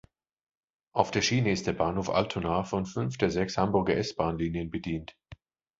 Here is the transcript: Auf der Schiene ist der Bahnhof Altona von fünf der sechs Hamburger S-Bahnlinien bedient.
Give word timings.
Auf 0.95 1.11
der 1.11 1.21
Schiene 1.21 1.51
ist 1.51 1.67
der 1.67 1.73
Bahnhof 1.73 2.09
Altona 2.09 2.63
von 2.63 2.87
fünf 2.87 3.19
der 3.19 3.29
sechs 3.29 3.55
Hamburger 3.59 3.95
S-Bahnlinien 3.97 4.71
bedient. 4.71 5.15